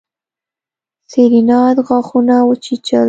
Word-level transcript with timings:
سېرېنا 1.09 1.59
غاښونه 1.87 2.35
وچيچل. 2.49 2.99